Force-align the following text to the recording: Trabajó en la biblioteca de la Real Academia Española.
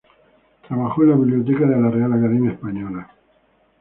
Trabajó 0.67 1.03
en 1.03 1.11
la 1.11 1.15
biblioteca 1.15 1.63
de 1.67 1.79
la 1.79 1.91
Real 1.91 2.11
Academia 2.11 2.53
Española. 2.53 3.07